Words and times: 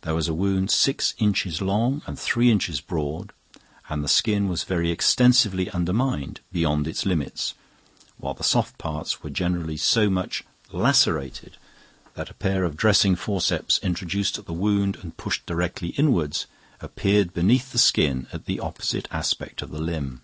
There 0.00 0.16
was 0.16 0.26
a 0.26 0.34
wound 0.34 0.68
six 0.72 1.14
inches 1.18 1.62
long 1.62 2.02
and 2.04 2.18
three 2.18 2.50
inches 2.50 2.80
broad, 2.80 3.30
and 3.88 4.02
the 4.02 4.08
skin 4.08 4.48
was 4.48 4.64
very 4.64 4.90
extensively 4.90 5.70
undermined 5.70 6.40
beyond 6.50 6.88
its 6.88 7.06
limits, 7.06 7.54
while 8.16 8.34
the 8.34 8.42
soft 8.42 8.78
parts 8.78 9.22
were 9.22 9.30
generally 9.30 9.76
so 9.76 10.10
much 10.10 10.42
lacerated 10.72 11.56
that 12.14 12.30
a 12.30 12.34
pair 12.34 12.64
of 12.64 12.76
dressing 12.76 13.14
forceps 13.14 13.78
introduced 13.78 14.40
at 14.40 14.46
the 14.46 14.52
wound 14.52 14.96
and 15.02 15.16
pushed 15.16 15.46
directly 15.46 15.90
inwards 15.90 16.46
appeared 16.80 17.32
beneath 17.32 17.70
the 17.70 17.78
skin 17.78 18.26
at 18.32 18.46
the 18.46 18.58
opposite 18.58 19.06
aspect 19.12 19.62
of 19.62 19.70
the 19.70 19.80
limb. 19.80 20.22